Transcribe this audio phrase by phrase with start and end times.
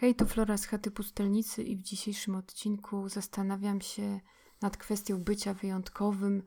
[0.00, 4.20] Hej, to Flora z chaty pustelnicy i w dzisiejszym odcinku zastanawiam się
[4.60, 6.42] nad kwestią bycia wyjątkowym,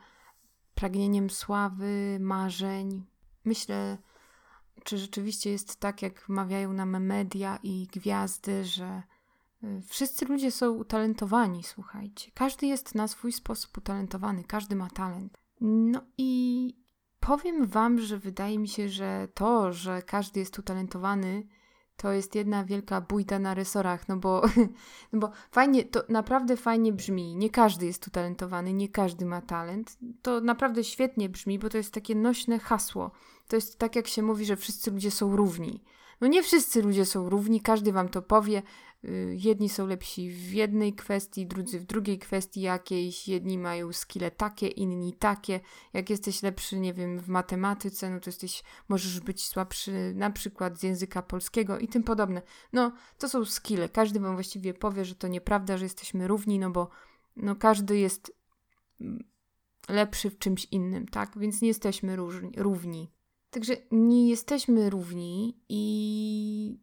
[0.75, 3.05] pragnieniem sławy, marzeń.
[3.45, 3.97] Myślę,
[4.83, 9.03] czy rzeczywiście jest tak, jak mawiają nam media i gwiazdy, że
[9.63, 12.31] y, wszyscy ludzie są utalentowani, słuchajcie.
[12.33, 15.37] Każdy jest na swój sposób utalentowany, każdy ma talent.
[15.61, 16.73] No i
[17.19, 21.47] powiem Wam, że wydaje mi się, że to, że każdy jest utalentowany,
[21.97, 24.41] to jest jedna wielka bójda na resorach, no bo,
[25.13, 27.35] no bo fajnie, to naprawdę fajnie brzmi.
[27.35, 29.97] Nie każdy jest utalentowany, nie każdy ma talent.
[30.21, 33.11] To naprawdę świetnie brzmi, bo to jest takie nośne hasło.
[33.47, 35.83] To jest tak, jak się mówi, że wszyscy ludzie są równi.
[36.21, 38.61] No nie wszyscy ludzie są równi, każdy wam to powie.
[39.05, 43.27] Y, jedni są lepsi w jednej kwestii, drudzy w drugiej kwestii jakiejś.
[43.27, 45.59] Jedni mają skille takie, inni takie.
[45.93, 50.79] Jak jesteś lepszy, nie wiem, w matematyce, no to jesteś, możesz być słabszy na przykład
[50.79, 52.41] z języka polskiego i tym podobne.
[52.73, 53.89] No, to są skille.
[53.89, 56.89] Każdy wam właściwie powie, że to nieprawda, że jesteśmy równi, no bo
[57.35, 58.41] no każdy jest
[59.89, 61.37] lepszy w czymś innym, tak?
[61.37, 63.11] Więc nie jesteśmy różni, równi.
[63.49, 66.79] Także nie jesteśmy równi i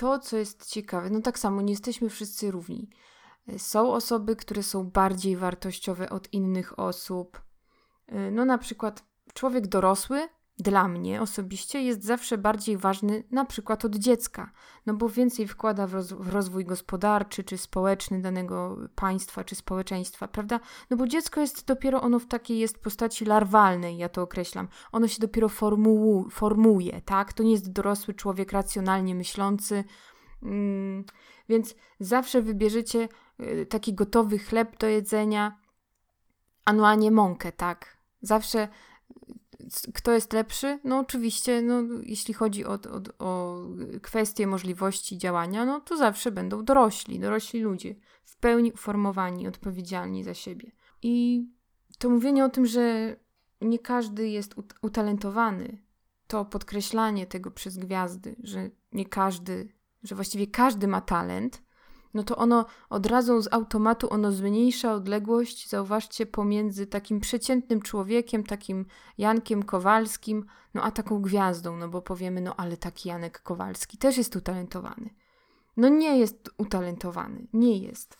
[0.00, 2.90] to, co jest ciekawe, no tak samo nie jesteśmy wszyscy równi.
[3.58, 7.42] Są osoby, które są bardziej wartościowe od innych osób.
[8.32, 10.28] No na przykład człowiek dorosły
[10.62, 14.50] dla mnie osobiście jest zawsze bardziej ważny na przykład od dziecka,
[14.86, 20.28] no bo więcej wkłada w, roz w, rozwój gospodarczy czy społeczny danego państwa czy społeczeństwa,
[20.28, 20.60] prawda?
[20.90, 24.68] No bo dziecko jest dopiero ono w takiej jest postaci larwalnej, ja to określam.
[24.92, 27.32] Ono się dopiero formu formuje, tak?
[27.32, 29.84] To nie jest dorosły człowiek racjonalnie myślący.
[30.42, 31.04] Mm,
[31.48, 33.08] więc zawsze wybierzecie
[33.40, 35.56] y, taki gotowy chleb do jedzenia,
[36.64, 37.96] a no nie mąkę, tak?
[38.22, 38.68] Zawsze
[39.94, 40.78] kto jest lepszy?
[40.84, 43.62] No oczywiście, no, jeśli chodzi o, o, o
[44.02, 47.94] kwestie możliwości działania, no to zawsze będą dorośli, dorośli ludzie,
[48.24, 50.72] w pełni uformowani, odpowiedzialni za siebie.
[51.02, 51.44] I
[51.98, 53.16] to mówienie o tym, że
[53.60, 55.82] nie każdy jest utalentowany,
[56.26, 59.68] to podkreślanie tego przez gwiazdy, że nie każdy,
[60.02, 61.62] że właściwie każdy ma talent,
[62.14, 68.44] no to ono od razu z automatu ono zmniejsza odległość, zauważcie, pomiędzy takim przeciętnym człowiekiem,
[68.44, 68.86] takim
[69.18, 74.16] Jankiem Kowalskim, no a taką gwiazdą, no bo powiemy, no ale taki Janek Kowalski też
[74.16, 75.10] jest utalentowany.
[75.76, 78.18] No nie jest utalentowany, nie jest.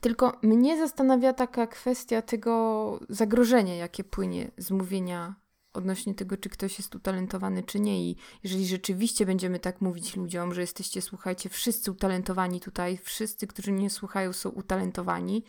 [0.00, 5.34] Tylko mnie zastanawia taka kwestia tego zagrożenia, jakie płynie z mówienia
[5.72, 8.10] odnośnie tego, czy ktoś jest utalentowany, czy nie.
[8.10, 13.72] I jeżeli rzeczywiście będziemy tak mówić ludziom, że jesteście, słuchajcie, wszyscy utalentowani tutaj, wszyscy, którzy
[13.72, 15.44] mnie słuchają, są utalentowani,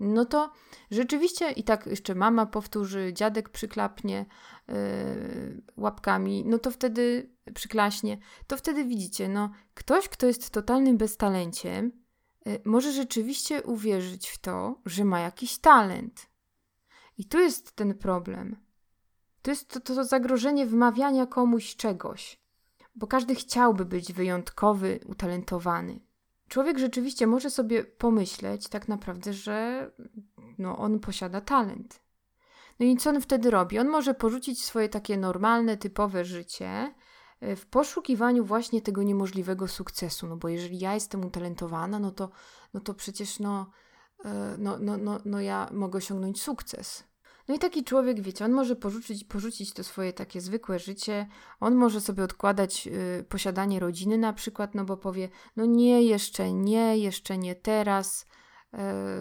[0.00, 0.52] no to
[0.90, 4.26] rzeczywiście i tak jeszcze mama powtórzy, dziadek przyklapnie
[4.68, 4.74] yy,
[5.76, 11.92] łapkami, no to wtedy przyklaśnie, to wtedy widzicie, no ktoś, kto jest totalnym beztalenciem,
[12.46, 16.26] yy, może rzeczywiście uwierzyć w to, że ma jakiś talent.
[17.18, 18.56] I tu jest ten problem
[19.42, 22.40] to jest to, to zagrożenie wmawiania komuś czegoś,
[22.94, 26.00] bo każdy chciałby być wyjątkowy, utalentowany.
[26.48, 29.90] Człowiek rzeczywiście może sobie pomyśleć tak naprawdę, że
[30.58, 32.02] no, on posiada talent.
[32.80, 33.78] No i co on wtedy robi?
[33.78, 36.94] On może porzucić swoje takie normalne, typowe życie
[37.40, 40.26] e, w poszukiwaniu właśnie tego niemożliwego sukcesu.
[40.26, 42.30] No bo jeżeli ja jestem utalentowana, no to,
[42.74, 43.70] no to przecież no,
[44.24, 47.04] e, no, no, no, no ja mogę osiągnąć sukces.
[47.48, 51.26] No i taki człowiek, wiecie, on może porzucić, porzucić to swoje takie zwykłe życie,
[51.60, 56.52] on może sobie odkładać y, posiadanie rodziny na przykład, no bo powie, no nie, jeszcze
[56.52, 58.26] nie, jeszcze nie teraz,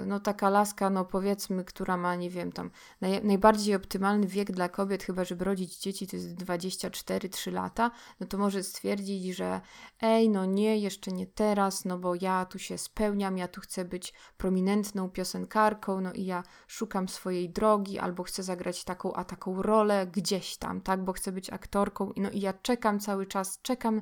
[0.05, 4.69] no taka laska, no powiedzmy, która ma, nie wiem, tam naj, najbardziej optymalny wiek dla
[4.69, 9.61] kobiet, chyba żeby rodzić dzieci, to jest 24-3 lata, no to może stwierdzić, że
[10.01, 13.85] ej, no nie, jeszcze nie teraz, no bo ja tu się spełniam, ja tu chcę
[13.85, 19.61] być prominentną piosenkarką, no i ja szukam swojej drogi, albo chcę zagrać taką a taką
[19.61, 24.01] rolę gdzieś tam, tak, bo chcę być aktorką, no i ja czekam cały czas, czekam,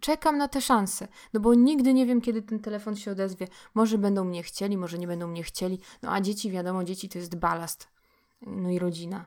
[0.00, 3.98] czekam na te szanse, no bo nigdy nie wiem, kiedy ten telefon się odezwie, może
[3.98, 5.80] będą mnie chcieli, chcieli, może nie będą mnie chcieli.
[6.02, 7.88] No a dzieci, wiadomo, dzieci to jest balast.
[8.42, 9.26] No i rodzina.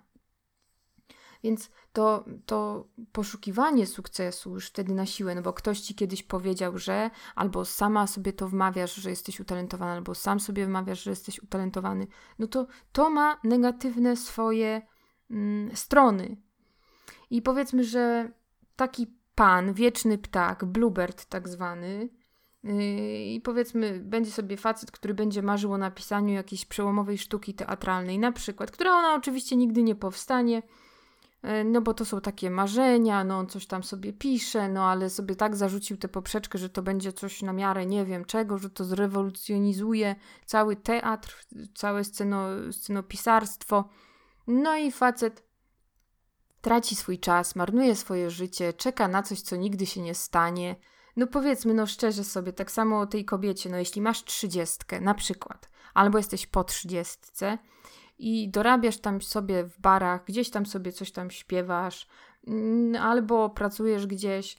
[1.44, 6.78] Więc to, to poszukiwanie sukcesu już wtedy na siłę, no bo ktoś ci kiedyś powiedział,
[6.78, 11.40] że albo sama sobie to wmawiasz, że jesteś utalentowany, albo sam sobie wmawiasz, że jesteś
[11.44, 12.08] utalentowany,
[12.40, 14.82] no to to ma negatywne swoje
[15.32, 16.38] mm, strony.
[17.30, 18.32] I powiedzmy, że
[18.76, 22.10] taki pan, wieczny ptak, bluebird tak zwany,
[23.26, 28.32] I powiedzmy, będzie sobie facet, który będzie marzył o napisaniu jakiejś przełomowej sztuki teatralnej, na
[28.32, 30.62] przykład, która ona oczywiście nigdy nie powstanie,
[31.46, 35.10] E, no bo to są takie marzenia, no on coś tam sobie pisze, no ale
[35.10, 38.70] sobie tak zarzucił tę poprzeczkę, że to będzie coś na miarę nie wiem czego, że
[38.70, 40.16] to zrewolucjonizuje
[40.46, 41.46] cały teatr,
[41.76, 43.90] całe sceno, scenopisarstwo.
[44.48, 45.44] No i facet
[46.62, 50.76] traci swój czas, marnuje swoje życie, czeka na coś, co nigdy się nie stanie.
[51.16, 55.14] No powiedzmy, no szczerze sobie, tak samo o tej kobiecie, no jeśli masz trzydziestkę na
[55.14, 57.58] przykład, albo jesteś po trzydziestce,
[58.20, 62.08] i dorabiasz tam sobie w barach, gdzieś tam sobie coś tam śpiewasz,
[62.48, 64.58] mm, albo pracujesz gdzieś,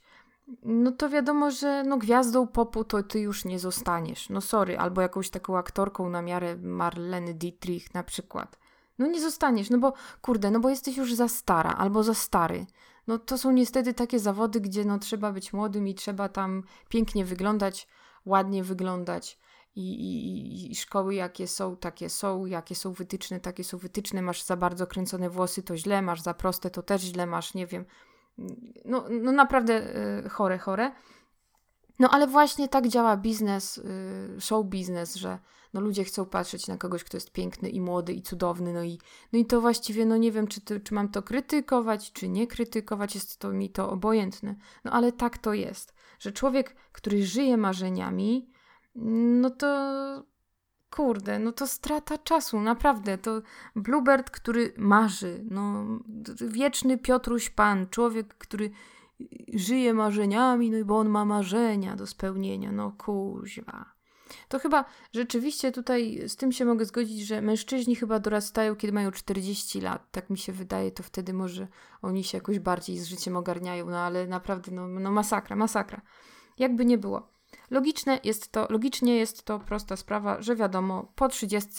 [0.62, 4.28] no to wiadomo, że no gwiazdą popu to ty już nie zostaniesz.
[4.30, 8.58] No sorry, albo jakąś taką aktorką na miarę Marleny Dietrich na przykład.
[8.98, 9.92] No nie zostaniesz, no bo
[10.22, 12.66] kurde, no bo jesteś już za stara albo za stary.
[13.06, 17.24] No to są niestety takie zawody, gdzie no trzeba być młodym i trzeba tam pięknie
[17.24, 17.88] wyglądać,
[18.24, 19.38] ładnie wyglądać
[19.76, 24.22] i, i, i, szkoły jakie są, takie są, jakie są wytyczne, takie są wytyczne.
[24.22, 27.66] Masz za bardzo kręcone włosy, to źle, masz za proste, to też źle, masz, nie
[27.66, 27.84] wiem.
[28.84, 30.92] No, no naprawdę y, chore, chore.
[31.98, 35.38] No ale właśnie tak działa biznes, y, show biznes, że
[35.74, 38.98] no, ludzie chcą patrzeć na kogoś, kto jest piękny i młody i cudowny, no i,
[39.32, 42.46] no i to właściwie, no nie wiem, czy, to, czy mam to krytykować, czy nie
[42.46, 44.54] krytykować, jest to mi to obojętne.
[44.84, 48.50] No ale tak to jest, że człowiek, który żyje marzeniami,
[48.94, 49.66] no to
[50.90, 53.18] kurde, no to strata czasu, naprawdę.
[53.18, 53.42] To
[53.76, 55.84] Bluebird, który marzy, no
[56.40, 58.70] wieczny Piotruś Pan, człowiek, który
[59.54, 63.96] żyje marzeniami, no i bo on ma marzenia do spełnienia, no kuźwa.
[64.48, 69.10] To chyba rzeczywiście tutaj z tym się mogę zgodzić, że mężczyźni chyba dorastają, kiedy mają
[69.10, 70.10] 40 lat.
[70.10, 71.68] Tak mi się wydaje, to wtedy może
[72.02, 76.00] oni się jakoś bardziej z życiem ogarniają, no ale naprawdę, no, no masakra, masakra.
[76.58, 77.35] Jakby nie było.
[77.70, 81.70] Logiczne jest to, logicznie jest to prosta sprawa, że wiadomo, po 30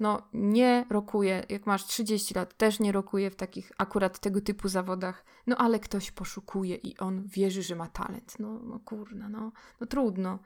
[0.00, 4.68] no nie rokuje, jak masz 30 lat, też nie rokuje w takich akurat tego typu
[4.68, 8.38] zawodach, no ale ktoś poszukuje i on wierzy, że ma talent.
[8.38, 10.38] No, no kurna, no, no trudno.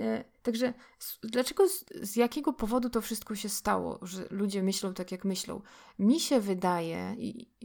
[0.00, 0.74] E, także
[1.22, 1.68] dlaczego,
[2.02, 5.60] z, jakiego powodu to wszystko się stało, że ludzie myślą tak, jak myślą?
[5.98, 7.16] Mi się wydaje,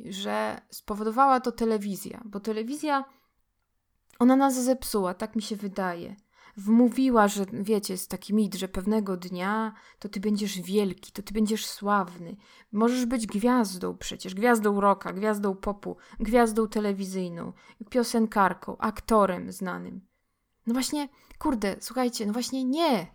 [0.10, 3.06] że spowodowała to telewizja, bo telewizja,
[4.20, 6.16] ona nas zepsuła, tak mi się wydaje
[6.60, 11.34] wmówiła, że wiecie, jest taki mit, że pewnego dnia to ty będziesz wielki, to ty
[11.34, 12.36] będziesz sławny.
[12.72, 17.54] Możesz być gwiazdą przecież, gwiazdą rocka, gwiazdą popu, gwiazdą telewizyjną,
[17.90, 20.02] piosenkarką, aktorem znanym.
[20.68, 21.10] No właśnie,
[21.40, 23.08] kurde, słuchajcie, no właśnie nie.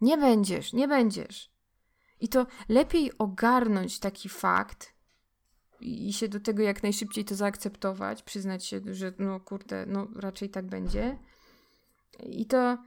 [0.00, 1.50] Nie będziesz, nie będziesz.
[2.20, 4.94] I to lepiej ogarnąć taki fakt
[5.80, 10.50] i się do tego jak najszybciej to zaakceptować, przyznać się, że no kurde, no raczej
[10.50, 11.18] tak będzie,
[12.22, 12.78] i to,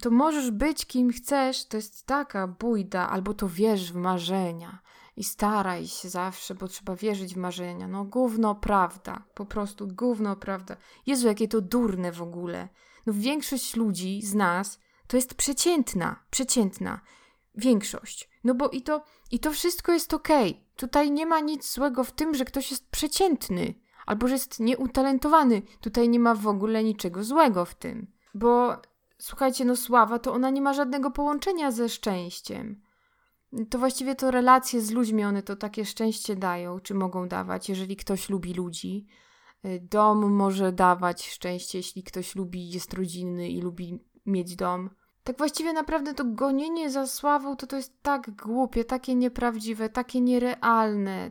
[0.00, 4.82] to możesz być kim chcesz, to jest taka bójda, albo to wierz w marzenia
[5.16, 7.88] i staraj się zawsze, bo trzeba wierzyć w marzenia.
[7.88, 10.76] No gówno prawda, po prostu gówno prawda.
[11.06, 12.68] Jezu, jakie to durne w ogóle.
[13.06, 17.00] No większość ludzi z nas to jest przeciętna, przeciętna.
[17.54, 18.30] Większość.
[18.44, 20.50] No bo i to, i to wszystko jest okej.
[20.50, 20.64] Okay.
[20.76, 23.74] Tutaj nie ma nic złego w tym, że ktoś jest przeciętny
[24.06, 25.62] albo że jest nieutalentowany.
[25.80, 28.12] Tutaj nie ma w ogóle niczego złego w tym.
[28.34, 28.76] Bo
[29.18, 32.82] słuchajcie, no sława to ona nie ma żadnego połączenia ze szczęściem.
[33.70, 37.96] To właściwie to relacje z ludźmi, one to takie szczęście dają, czy mogą dawać, jeżeli
[37.96, 39.06] ktoś lubi ludzi.
[39.64, 44.90] Y, dom może dawać szczęście, jeśli ktoś lubi, jest rodzinny i lubi mieć dom.
[45.24, 50.20] Tak właściwie naprawdę to gonienie za sławą to to jest tak głupie, takie nieprawdziwe, takie
[50.20, 51.30] nierealne.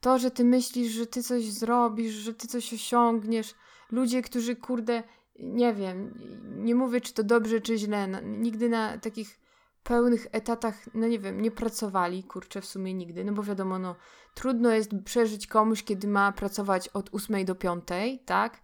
[0.00, 3.54] To, że ty myślisz, że ty coś zrobisz, że ty coś osiągniesz.
[3.90, 5.02] Ludzie, którzy kurde
[5.38, 6.18] nie wiem,
[6.56, 8.22] nie mówię czy to dobrze, czy źle.
[8.22, 9.40] nigdy na takich
[9.82, 13.96] pełnych etatach, no nie wiem, nie pracowali, kurczę, w sumie nigdy, no bo wiadomo, no
[14.34, 17.84] trudno jest przeżyć komuś, kiedy ma pracować od 8 do 5,
[18.24, 18.62] tak?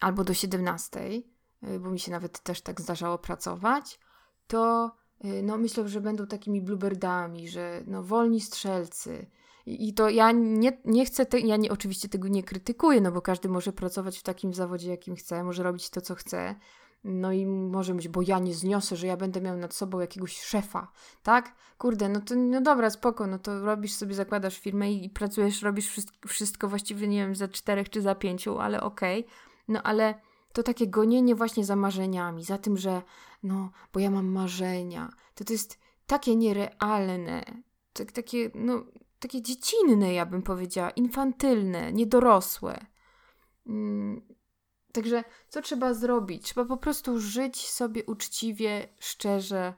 [0.00, 4.00] Albo do 17, y, bo mi się nawet też tak zdarzało pracować,
[4.46, 4.92] to
[5.24, 9.26] y, no myślę, że będą takimi bluebirdami, że no wolni strzelcy,
[9.66, 13.22] i to ja nie, nie chcę, te, ja nie, oczywiście tego nie krytykuję, no bo
[13.22, 16.54] każdy może pracować w takim zawodzie, jakim chce, może robić to, co chce.
[17.04, 20.40] No i może być, bo ja nie zniosę, że ja będę miał nad sobą jakiegoś
[20.40, 20.92] szefa,
[21.22, 21.54] tak?
[21.78, 25.88] Kurde, no to no dobra, spoko, no to robisz sobie, zakładasz firmę i, pracujesz, robisz
[25.88, 29.20] wszystko, wszystko właściwie, nie wiem, za czterech czy za pięciu, ale okej.
[29.20, 29.32] Okay.
[29.68, 30.14] No ale
[30.52, 33.02] to takie gonienie właśnie za marzeniami, za tym, że
[33.42, 37.44] no, bo ja mam marzenia, to to jest takie nierealne,
[37.92, 38.84] tak, takie, no,
[39.26, 42.86] takie dziecinne, ja bym powiedziała, infantylne, niedorosłe.
[43.66, 44.22] Mm,
[44.92, 46.42] także co trzeba zrobić?
[46.42, 49.74] Trzeba po prostu żyć sobie uczciwie, szczerze.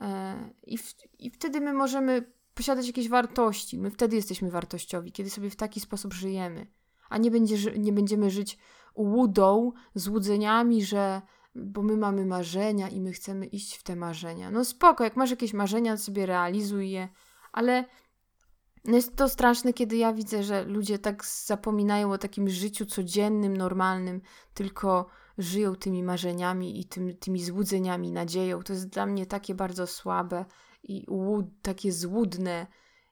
[0.00, 3.78] E, I, w, I wtedy my możemy posiadać jakieś wartości.
[3.78, 6.66] My wtedy jesteśmy wartościowi, kiedy sobie w taki sposób żyjemy.
[7.10, 8.58] A nie, będzie, nie będziemy żyć
[8.94, 11.22] łudą, złudzeniami, że
[11.54, 14.50] bo my mamy marzenia i my chcemy iść w te marzenia.
[14.50, 17.08] No spoko, jak masz jakieś marzenia, to sobie realizuj je,
[17.52, 17.84] ale
[18.84, 24.20] jest to straszne, kiedy ja widzę, że ludzie tak zapominają o takim życiu codziennym, normalnym,
[24.54, 25.06] tylko
[25.38, 28.62] żyją tymi marzeniami i tym, tymi złudzeniami, nadzieją.
[28.62, 30.44] To jest dla mnie takie bardzo słabe
[30.82, 32.66] i łud, takie złudne.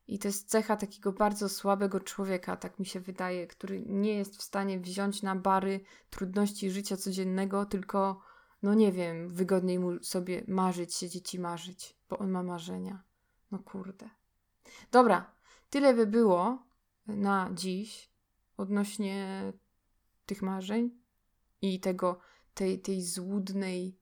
[0.08, 4.36] I to jest cecha takiego bardzo słabego człowieka, tak mi się wydaje, który nie jest
[4.36, 5.80] w stanie wziąć na bary
[6.10, 8.20] trudności życia codziennego, tylko,
[8.62, 13.02] no nie wiem, wygodniej mu sobie marzyć, siedzieć i marzyć, bo on ma marzenia.
[13.50, 14.10] No kurde.
[14.90, 15.35] Dobra,
[15.76, 16.66] tyle by było
[17.06, 18.10] na dziś
[18.56, 19.42] odnośnie
[20.26, 20.90] tych marzeń
[21.62, 22.18] i tego,
[22.54, 23.98] tej, tej złudnej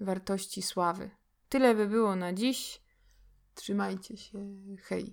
[0.00, 1.10] wartości sławy.
[1.48, 2.82] Tyle by było na dziś.
[3.54, 4.38] Trzymajcie się.
[4.82, 5.12] Hej.